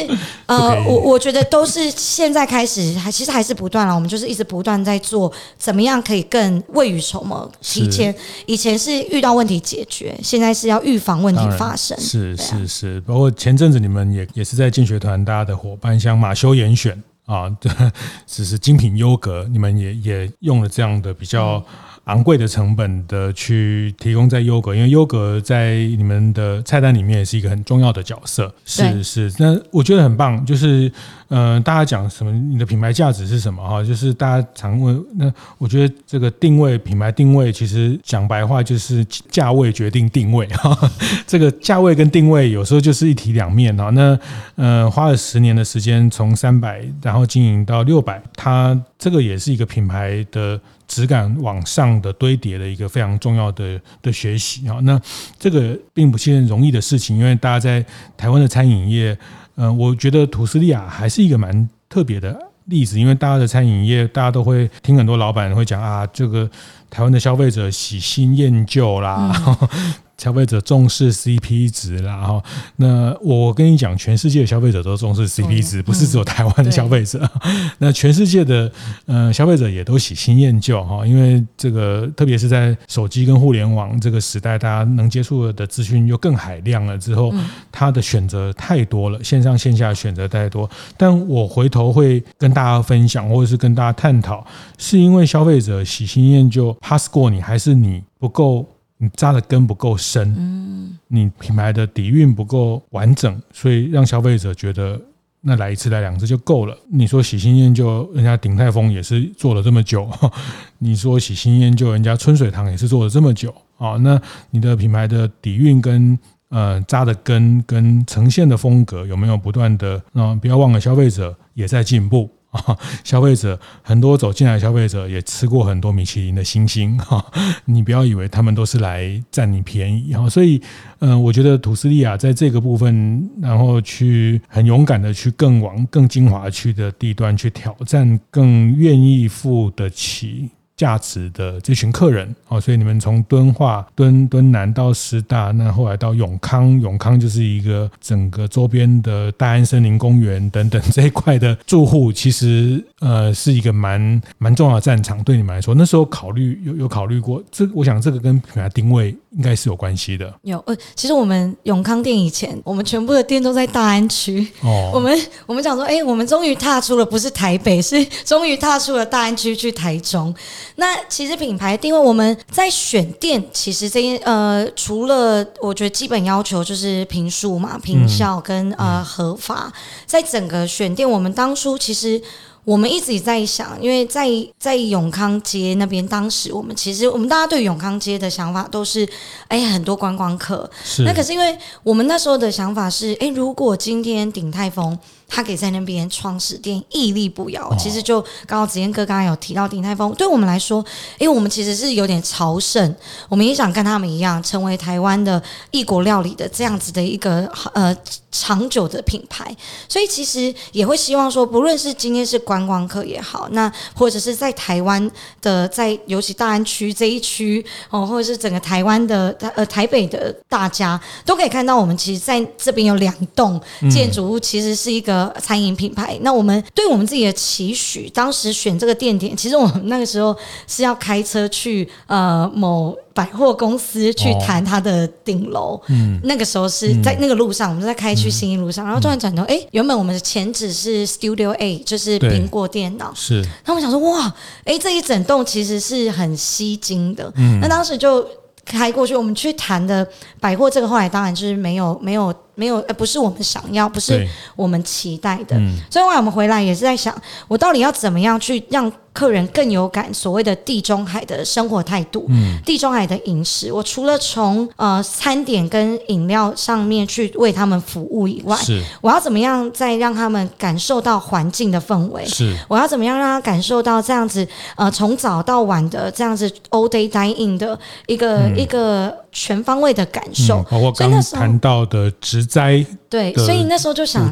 [0.47, 3.95] 呃，我我觉得都是现在开始，还其实还是不断了。
[3.95, 8.15] 我们就是一直不断在做，怎么样可以更未雨绸缪，提前
[8.47, 11.99] 以前是遇到问题解决，现在是要预防问题发生。
[12.01, 17.03] 是是是，包括前阵子你们也也是在进学团大家的伙伴，像马修严选。
[17.27, 17.71] 啊，对，
[18.27, 21.65] 只是精品优格，你们也也用了这样的比较
[22.05, 28.53] 昂贵的成本的去提供在优格，因为优格在你们的菜单里面也是一个很重要的角色。
[28.67, 30.93] 是是，那我觉得很棒，就是
[31.29, 33.83] 嗯、呃，大家讲什么，你的品牌价值是什么哈？
[33.83, 40.79] 就是大家常问，那我觉得这个定位品牌定位，其实讲白话就是价位决定定位哈。
[41.27, 43.89] 这个价位跟定位有时候就是一体两面哈。
[43.91, 44.19] 那
[44.57, 46.85] 呃，花了十年的时间，从三百
[47.15, 50.61] 然后经营到六百，它这个也是一个品牌的。
[50.87, 54.77] 质感往上的堆叠的一个非常重要的的学习啊。
[54.83, 55.01] 那
[55.39, 57.85] 这个并不是件容易的事情，因为大家在
[58.19, 59.17] 台湾的餐饮业，
[59.57, 66.49] 嗯，我觉得图斯利亚还是一个蛮特别的例子，因为大家的餐饮业，大家都会听很多老板会讲啊，这个
[66.91, 69.33] 台湾的消费者喜新厌旧啦。
[69.47, 69.69] 嗯
[70.17, 72.43] 消费者重视 CP 值啦，哈，
[72.77, 77.29] 那我跟你讲，全世界的消费者都重视 CP 值，不是只有台湾的消费者。
[77.79, 78.71] 那全世界的
[79.07, 87.35] 呃消费者也都喜新厌旧哈，因为这个特别是在手机跟互联网这个时代，大家能接触的资讯又更海量了之后，
[87.73, 90.69] 他的选择太多了，线上线下选择太多。
[90.97, 94.47] 但我回头会跟大家分享，或者是跟大家探讨，
[94.79, 98.65] 是因为消费者喜新厌旧 pass 过你，还是你不够？
[99.05, 104.99] 你扎的根不够深，嗯，你品牌的底蕴不够完整，所以让消费者觉得
[105.43, 106.75] 那来一次来两次就够了。
[106.91, 110.09] 你说喜新厌旧，人家鼎泰丰也是做了这么久；
[110.79, 113.97] 你说喜新厌旧，人家春水堂也是做了这么久啊。
[113.99, 114.19] 那
[114.51, 120.03] 你的品牌的底蕴跟呃扎的根跟呈现的风格有没有不断的？
[120.13, 122.31] 那，不要忘了，消费者也在进步。
[123.05, 127.25] 消费者很多走进来，消费者也吃过很多米其林的星星 哈，
[127.65, 130.29] 你不要以为他们都是来占你便宜哈。
[130.29, 130.61] 所以，
[131.01, 140.51] 嗯，我觉得土斯利亚在这个部分，然后去很勇敢的去更往更精华区的地段去挑战，更愿意付得起。
[140.77, 155.23] 价值的这群客人哦，所以你们从敦化、敦敦南到师大，那后来到永康，永康就是一个整个周边的大安森林公园等等这一块的住户， 其实呃是一个蛮蛮重要的战场。
[155.23, 160.33] 对你们来说，那时候考虑有有考虑过这，我想这个跟品牌定位应该是有关系的。
[160.43, 164.91] 有呃，其实我们永康店以前，我们全部的店都在大安区哦。
[164.95, 170.35] 我们我们想说，哎，我们终于踏出了不是台北，是终于踏出了大安区去台中。
[170.77, 179.73] 那其实品牌定位，我们在选店，其实这些呃，除了我觉得基本要求就是评数嘛、评效跟呃合法，
[180.07, 182.21] 在整个选店，我们当初其实。
[182.67, 184.27] 我们一直也在想，因为在
[184.59, 189.07] 在永康街那边，当时我们其实我们大家对永康街的想法都是，
[189.49, 190.71] 哎，很多观光客。
[190.83, 191.03] 是。
[191.03, 200.85] 那可是因为我们那时候的想法是，哎，如果今天鼎泰丰他可以在那边创始店屹立不摇，哦、其实就刚刚子燕哥刚刚有提到鼎泰丰，对我们来说，
[201.19, 202.95] 因为我们其实是有点朝圣，
[203.29, 207.97] 我们也想跟他们一样，成为台湾的异国料理的这样子的一个呃。
[208.37, 209.57] 长久的品牌，
[209.89, 215.09] 所以其实也会希望说，不论是今天是观光客也好，那或者是在台湾
[215.41, 226.15] 的，在尤其大安区这一区哦，或者是整个台湾的呃台北的大家都可以看到，我们其实在这边有两栋建筑物，其实是一个餐饮品牌。
[226.15, 232.97] 嗯、那我们对我们自己的期许，当时选这个店点，其实我们那个时候是要开车去呃某。
[233.15, 243.41] 百货公司去谈它的顶楼，嗯，那个时候是在那个路上，我们在开去新一路上，然后突然转头，哎，原本我们的前址是 Studio A，就是苹果电脑，是。
[243.65, 248.27] 他们想说，哇，哎，这一整栋其实是很吸睛的，嗯，那当时就
[248.65, 250.05] 开过去，我们去谈的
[250.41, 252.35] 百货，这个后来当然就是没有，没有。
[252.55, 255.57] 没有，呃，不是我们想要，不是我们期待的。
[255.57, 257.15] 嗯、所以后来我们回来也是在想，
[257.49, 263.73] 我到底要怎么样去让客人更有感所谓的地中海的生活态度，嗯、地中海的饮食。
[263.73, 272.27] 我除了从呃餐点跟饮料上面去为他们服务以外，是我要怎么样再让他们感受到环境的氛围？
[272.27, 279.15] 是我要怎么样让他感受到这样子呃从早到晚的这样子 all day dine in 的一个、嗯、一个。
[279.37, 282.09] 全方位的感受，包括刚谈到的
[282.45, 284.31] 植栽，对，所以那时候就想。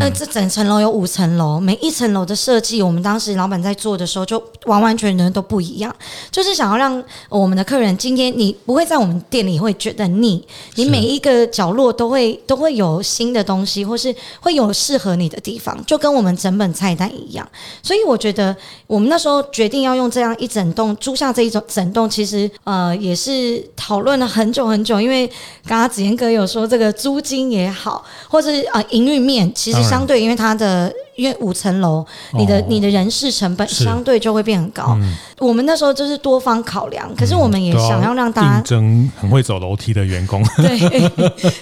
[0.00, 5.94] 呃，这整层楼有五层楼，每一层楼的设计，我们当时老板在做的时候，就完完全全都不一样。
[6.30, 10.42] 就是想要让我们的客人今天你不会在我们店里会觉得腻，
[10.76, 17.46] 你每一个角落都会都会有新的东西，或是会有适合你的地方，就跟我们整本菜单一样。
[17.82, 24.98] 所以我觉得我们那时候决定要用这样一整栋租下这一种整栋，其实呃也是讨论了很久很久。
[24.98, 25.26] 因为
[25.66, 29.81] 刚刚子彦哥有说这个租金也好，或是呃营运面，其实。
[29.82, 34.96] 相对，因为它的因为五层楼，你的你的人事成本相对就会变很高。
[35.00, 40.42] 嗯、我们那时候就是多方考量，可是我们也想要让大家争很会走楼梯的员工。
[40.56, 41.10] 对，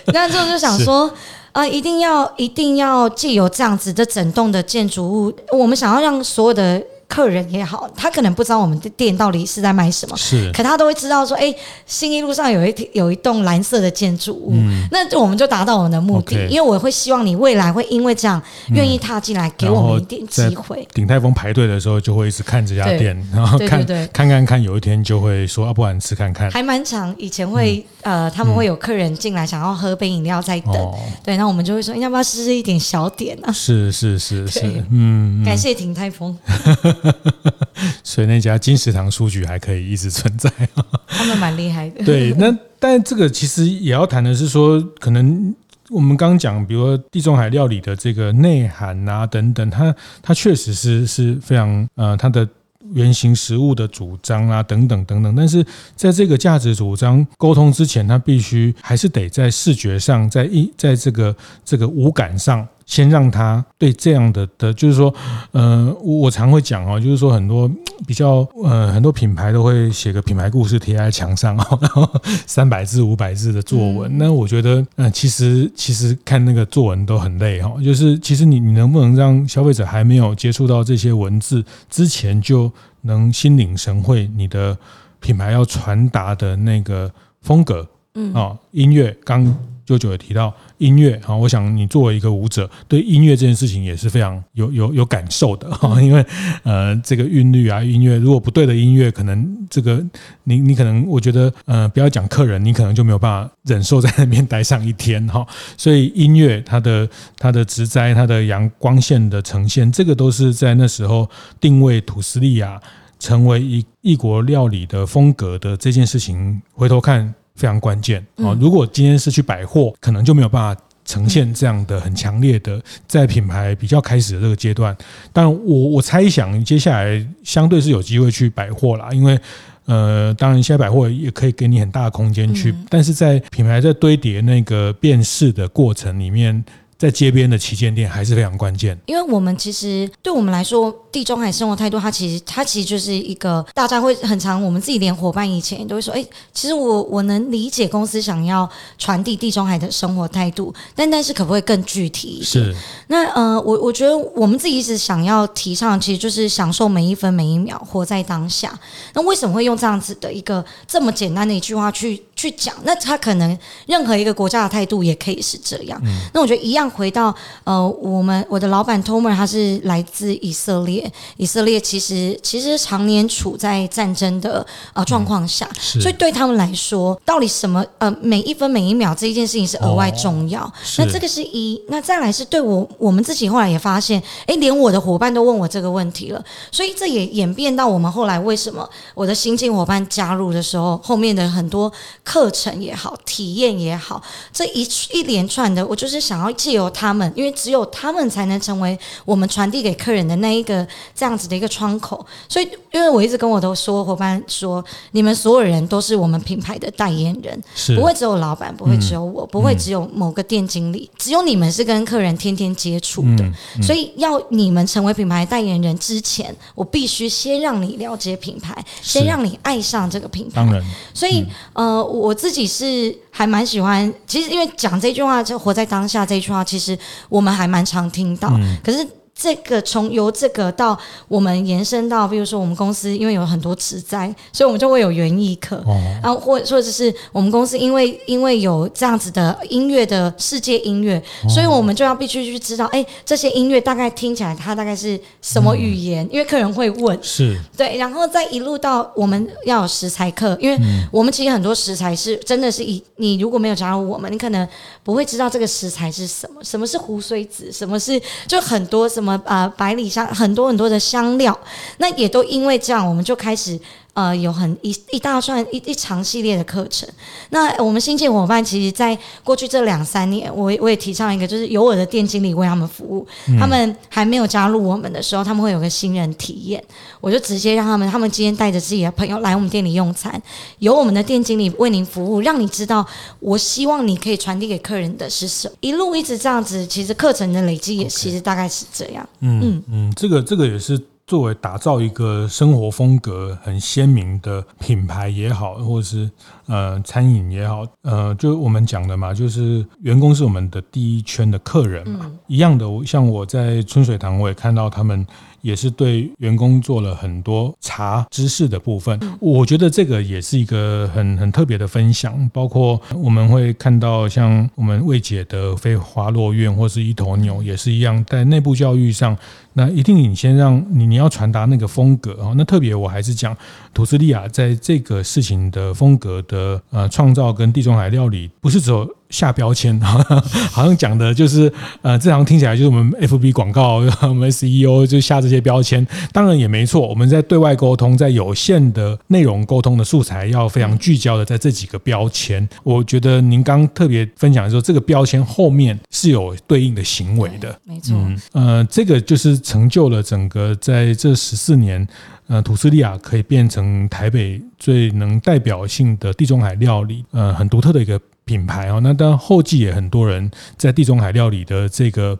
[0.13, 1.07] 那时候就想说，
[1.53, 6.83] 啊、呃，一定要一定要既有这样子的整栋的建筑物，我们想要让所有的。
[7.11, 11.53] 客人也好，他可能不知道我们的店到底是在卖什么，是，可他都会知道说，哎，
[11.85, 16.37] 新一路上有一有一栋蓝色的建筑物，嗯、那我们就达到我们的目的。
[16.37, 20.87] Okay, 因为我会希望你未来会因为这样愿意踏进来，给我们一点机会。
[20.95, 26.49] 鼎泰丰排队的时候，就会一直看这家店，然后看对看看看，有一天就会说，啊，不然吃看看。
[26.53, 33.53] 还蛮长，以前会、嗯、呃，他们会有客人进来，想要喝杯饮料，在等，哦、对，那我们就会说，要不要试试一点小点呢、啊？
[33.53, 36.39] 是是是是，嗯，感谢鼎泰丰。
[38.05, 40.51] 所以那家金石堂书局还可以一直存在，
[41.09, 42.05] 他们蛮厉害的。
[42.05, 45.55] 对，那但这个其实也要谈的是说，可能
[45.89, 52.49] 我们刚刚讲，比如说地中海料理的这个内涵啊等等，它它确实是是非常呃，它的。
[52.93, 65.15] 原型食物的主张啊，等等等等，但是在这个价值主张沟通之前，它必须还是得在视觉上，在一在这个这个五感上，先让他对这样的的，就是说，
[65.53, 67.71] 呃，我常会讲哦，就是说很多
[68.05, 82.69] 比较呃很多品牌都会写个品牌故事贴在墙上哦， 然后三百字五百字的作文，那我觉得，嗯，其实其实看那个作文都很累哈，就是其实你你能不能让消费者还没有接触到这些文字之前就
[83.03, 84.77] 能心领神会你的
[85.21, 87.09] 品牌要传达的那个
[87.41, 89.57] 风格，嗯，啊，音乐刚。
[89.87, 96.25] 舅舅也提到音乐哈，我想你作为一个舞者，对音乐这件事情也是非常有有有感受的哈，因为
[96.63, 100.03] 呃这个韵律啊，音乐如果不对的音乐，可能这个
[100.45, 105.47] 你你可能我觉得呃不要讲客人，你可能就没有办法忍受在那边待上一天哈。
[105.77, 111.29] 所以音乐它的它的植栽、它的阳光线的呈现，这个都是在那时候
[111.61, 112.81] 定位土斯利亚
[113.19, 117.35] 成为一异国料理的风格的这件事情，回头看。
[117.61, 118.57] 非常关键啊！
[118.59, 124.97] 如果今天是去百货，可能就没有办法呈现这样的很强烈的，在品牌比较开始的这个阶段。
[125.31, 129.39] 但我我猜想，接下来相对是有机会去百货啦，因为
[129.85, 136.65] 呃，当然现在百货也可以给你很大的空间去，但是在品牌在堆叠那个辨识的过程里面。
[137.01, 146.23] 在街边的旗舰店还是非常关键，因为我们其实对我们来说，地中海生活态度，它其实它其实就是一个大家会很常，我们自己连伙伴以前都会说，哎，
[146.53, 152.45] 其实我我能理解公司想要传递地中海的生活态度，但但是可不可以更具体一点？
[152.45, 152.77] 是。
[153.07, 158.79] 那呃，我我觉得我们自己一直想要提倡，其实就是享受每一分每一秒，活在当下。
[159.15, 162.75] 那为什么会用这样子的一个这么简单的一句话去去讲？
[162.85, 166.01] 那他可能任何一个国家的态度也可以是这样。
[166.05, 166.21] 嗯。
[166.35, 166.81] 那我觉得一样。
[166.91, 167.35] 回到
[167.65, 180.63] 呃，我们我的老板 Tomer 他是来自以色列，以色列其实其实常年处在战争的呃状况下，嗯，所以对他们来说，到底什么呃每一分每一秒这一件事情是额外重要。
[180.65, 191.91] 哦，那这个是一，那再来是对我我们自己后来也发现，哎，连我的伙伴都问我这个问题了，所以这也演变到我们后来为什么我的新进伙伴加入的时候，后面的很多
[192.31, 194.23] 课程也好，体验也好，
[194.53, 196.89] 这一一连串的，我就是想要借由。
[197.01, 202.25] 他们，因为只有他们才能成为我们传递给客人的那一个这样子的一个窗口。
[202.47, 213.51] 所以，因为我一直跟我的说伙伴说，你们所有人都是我们品牌的代言人，是不会只有老板，不会只有我，嗯、不会只有某个店经理，只有你们是跟客人天天接触的。
[213.83, 220.57] 所以，要你们成为品牌代言人之前，我必须先让你了解品牌，先让你爱上这个品牌。
[220.57, 221.41] 当然，所以、
[221.75, 224.13] 嗯、呃，我自己是还蛮喜欢。
[224.27, 226.63] 其实，因为讲这句话就活在当下，这句话。
[226.63, 226.99] 其实
[227.29, 228.51] 我们还蛮常听到，
[228.85, 229.07] 可是。
[229.41, 246.23] 这个从由这个到我们延伸到，比如说我们公司因为有很多植栽，所以我们就会有园艺课，哦、然后或或者是我们公司因为因为有这样子的音乐的世界音乐，哦、所以我们就要必须去知道，哎，这些音乐大概听起来它大概是什么语言？
[246.27, 247.59] 嗯、因为客人会问，是。
[247.75, 250.79] 对，然后再一路到我们要有食材课，因为
[251.11, 254.69] 我们其实很多食材是真的是以你如果没有加入我们，你可能
[255.03, 259.41] 不会知道这个食材是什么，什么是胡水子，什么是就很多什么。
[259.45, 261.59] 啊，百里香很多很多的香料，
[261.99, 263.79] 那也都因为这样，我们就开始。
[264.13, 267.09] 呃，有很一一大串一一长系列的课程。
[267.51, 273.27] 那我们新进伙伴，其实在过去这两三年，我我也提倡一个，就是有我的店经理为他们服务。
[273.49, 276.83] 嗯、他们还没有加入我们的时候，他们会有个新人体验，
[277.21, 280.41] 我就直接让他们，他们今天带着自己的朋友来我们店里用餐，
[280.81, 283.07] 由我们的店经理为您服务，让你知道，
[283.39, 285.75] 我希望你可以传递给客人的是什么。
[285.81, 289.29] 一路一直这样子，其实课程的累积也其实大概是这样。
[289.41, 291.01] 嗯嗯嗯，这个这个也是。
[291.31, 296.29] 作为打造一个生活风格很鲜明的品牌也好，或者是
[296.67, 302.85] 呃餐饮也好，呃，就我们讲的嘛，就是员工是我们的第一圈的客人嘛，嗯、一样的。
[303.07, 305.25] 像我在春水堂，我也看到他们
[305.63, 309.19] 也是对员工做了很多查知识的部分。
[309.41, 312.49] 我觉得这个也是一个很很特别的分享。
[312.53, 319.37] 包括我们会看到像我们未解的飞花落院或是一头牛也是一样，在内部教育上。
[319.73, 323.57] 那一定你先让你你要传达那个风格啊，那特别我还是讲
[323.95, 329.99] 吐斯利亚在这个事情的风格的呃创造跟地中海料理，不是只有下标签，
[330.71, 331.73] 好像讲的就是
[332.03, 342.69] 呃，这好像听起来就是我们 FB 广告， 我们 SEO 就下这些标签，当然也没错，我们在对外沟通，在有限的内容沟通的素材，要非常聚焦的在这几个标签。
[342.83, 349.61] 我觉得您刚特别分享的时候，这个标签后面是有对应的行为的，没错，嗯，呃，这个就是。
[349.71, 352.05] 成就了整个在这十四年，
[352.49, 358.19] 呃，土司利亚可以变成台北最能代表性的地中海料理，呃，很独特的一个
[358.51, 358.99] 品牌哦。
[359.01, 362.37] 那当然后继也很多人在地中海料理的这个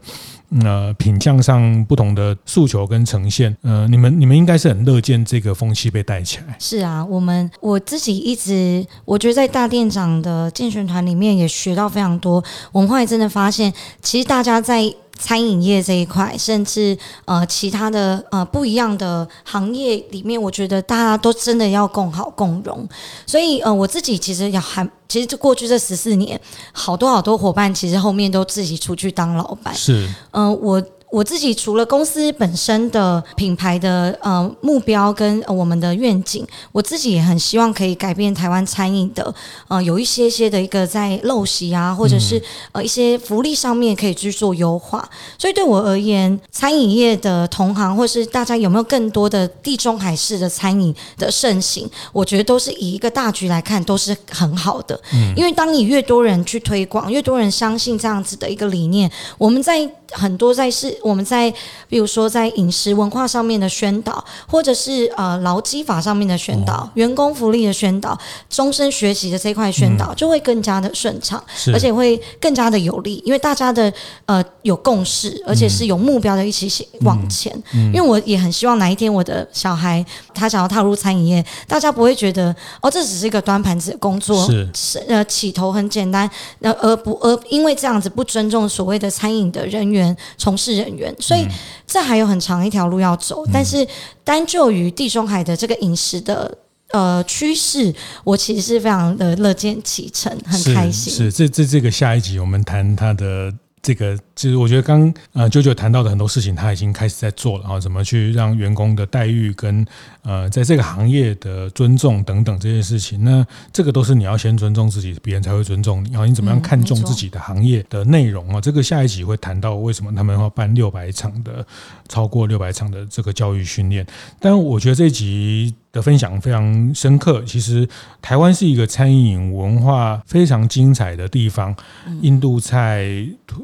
[0.61, 6.57] 呃品相上不同的诉求跟呈现，呃，你们你们应该是很乐见这个风气被带起来。
[6.59, 12.43] 是啊，我们我自己一直我觉得在大店长的竞选团里面也学到非常多，
[12.73, 14.93] 我们后来真的发现，其实大家在。
[15.21, 22.85] 餐饮业这一块，甚至呃其他的呃不一样的行业里面，我觉得大家都真的要共好共荣。
[23.25, 26.37] 所以呃我自己其实也还，其实这过去这十四年，
[26.73, 29.73] 好多好多伙伴其实后面都自己出去当老板。
[29.73, 30.83] 是，嗯、呃、我。
[31.11, 39.33] 我自己除了公司本身的品牌的呃目标跟我们的愿景，我自己也很希望可以改变台湾餐饮的
[39.67, 42.41] 呃有一些些的一个在陋习啊，或者是
[42.71, 45.07] 呃一些福利上面可以去做优化。
[45.37, 54.97] 所以对我而言，餐饮业的同行或是大家有没有更多的地中海式的餐饮的盛行，我觉得都是以一个大局来看都是很好的。
[55.13, 59.89] 嗯，因为当你越多人去推广，越多人相信这样子的一个理念，我们在。
[60.11, 61.51] 很多在是我们在，
[61.87, 68.17] 比如说在饮食文化上面的宣导，或者是呃劳基法上面的宣导，员工福利的宣导，
[68.49, 71.41] 终身学习的这块宣导，就会更加的顺畅，
[71.73, 73.91] 而且会更加的有利，因为大家的
[74.25, 77.51] 呃有共识，而且是有目标的一起往前。
[77.71, 84.99] 因为我也很希望哪一天我的小孩他想要踏入餐饮业，大家不会觉得哦这只是一个端盘子的工作，是。
[85.07, 90.00] 呃起头很简单，那而不而因为这样子不尊重所谓的餐饮的人员。
[90.37, 91.47] 从事人员，所以
[91.87, 93.45] 这还有很长一条路要走。
[93.51, 93.87] 但是
[94.23, 96.57] 单就于地中海的这个饮食的
[96.91, 97.93] 呃趋势，
[98.23, 101.11] 我其实是非常的乐见其成，很开心。
[101.11, 103.53] 是，是这这这个下一集我们谈他的。
[103.83, 109.85] 这个其实我觉得刚呃啾啾谈到的很多事情，他已经开始在做了啊，怎么去让员工的待遇跟
[110.23, 116.25] 呃在这个行业的尊重等等这些事情，那这个都是你要先尊重自己，别人才会尊重你啊。
[116.25, 118.59] 你怎么样看重自己的行业的内容啊？
[118.59, 121.63] 这个下一集会谈到为什么他们要办六百场的
[122.09, 124.03] 超过六百场的这个教育训练。
[124.39, 125.75] 但我觉得这一集。
[125.91, 127.43] 的分享非常深刻。
[127.43, 127.85] 其实
[128.21, 131.75] 台湾是一个餐饮文化非常精彩的地方，
[132.21, 133.05] 印度菜、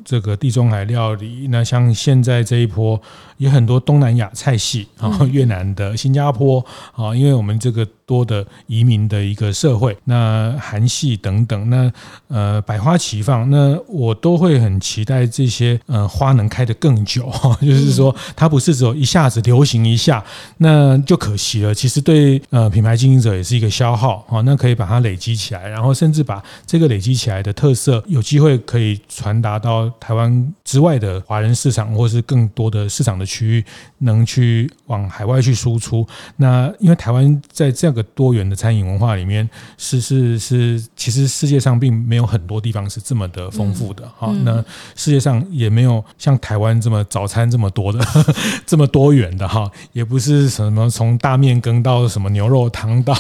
[0.04, 3.02] 这个地中海料理，那像现在这一波
[3.38, 6.66] 有很多东南亚菜系啊，越南的、新加坡
[6.96, 7.88] 啊，因为我们这个。
[8.08, 11.92] 多的移民的一个社会，那韩系等等，那
[12.30, 17.30] 呃百花齐放，那我都会很期待这些呃花能开得更久，
[17.62, 20.24] 就是说它不是只有一下子流行一下，
[20.60, 21.76] 那就可惜了。
[21.76, 33.66] 其实对呃品牌经营者也是一个消耗啊，那可以把它累积起来，然后甚至把这个累积起来的特色，有机会可以传达到台湾之外的华人市场，或是更多的市场的区域，
[33.98, 36.08] 能去往海外去输出。
[36.38, 37.98] 那因为台湾在这样。
[37.98, 44.32] 个多元的餐饮文化里面，是是是，其实世界上并没有很多地方是这么的丰富的哈。
[44.44, 44.64] 那
[44.96, 48.00] 世界上也没有像台湾这么早餐这么多的
[48.68, 53.16] 这么多元的哈，也不是什么从大面羹到什么牛肉汤到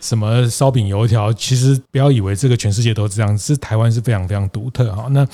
[0.00, 5.06] 什么烧饼油条，其实不要以为这个全世界都这样，是台湾是非常非常独特哈。
[5.10, 5.26] 那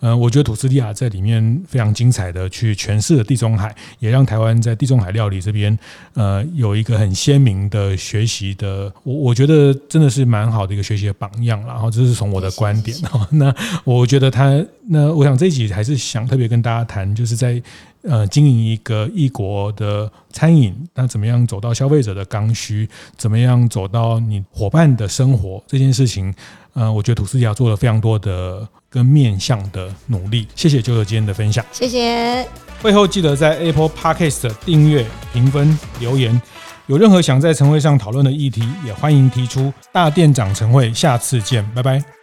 [0.00, 5.78] 呃，我觉得土司利亚在里面非常精彩的去诠释了地中海，也让台湾在地中海料理这边
[6.14, 8.48] 呃有一个很鲜明的学习。
[8.58, 13.26] 的我我觉得真的是蛮好的一个学习的榜样，然后这是从我的观点哈。
[13.32, 13.54] 那
[13.84, 17.62] 我觉得他那我想这一集还是想特别跟大家谈，就是在
[18.02, 26.34] 呃经营一个异国的餐饮，那怎么样走到消费者的刚需，怎么样走到你伙伴的生活这件事情，
[26.78, 30.46] 呃，我觉得土司利亚做了非常多的跟面向的努力。
[30.54, 32.46] 谢谢九九今天的分享，谢谢。
[32.80, 36.40] 会后记得在 Apple Podcast 订阅、评分、留言。
[36.86, 39.72] 有任何想在晨会上讨论的议题，也欢迎提出。
[39.92, 42.17] 大店长晨会，下次见，拜拜。